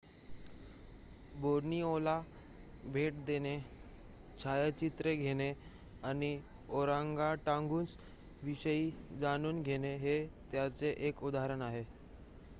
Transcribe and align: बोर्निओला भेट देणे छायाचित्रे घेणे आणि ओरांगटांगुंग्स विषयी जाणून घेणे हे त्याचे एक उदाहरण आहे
बोर्निओला 1.33 2.15
भेट 2.85 3.15
देणे 3.25 3.53
छायाचित्रे 4.39 5.15
घेणे 5.15 5.51
आणि 6.03 6.31
ओरांगटांगुंग्स 6.71 7.95
विषयी 8.43 8.89
जाणून 9.21 9.61
घेणे 9.63 9.95
हे 9.97 10.17
त्याचे 10.51 10.93
एक 10.99 11.23
उदाहरण 11.23 11.61
आहे 11.61 11.83